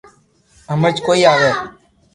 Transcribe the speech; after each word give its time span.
ھمج 0.69 0.95
ڪوئي 1.05 1.21
آوي 1.31 1.51